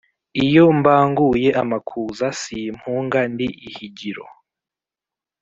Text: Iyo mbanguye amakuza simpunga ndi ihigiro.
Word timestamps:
Iyo 0.45 0.63
mbanguye 0.77 1.49
amakuza 1.61 2.27
simpunga 2.41 3.19
ndi 3.31 3.47
ihigiro. 3.67 4.25